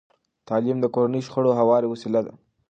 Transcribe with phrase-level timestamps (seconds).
[0.47, 2.33] تعلیم د کورني شخړو د هواري وسیله ده.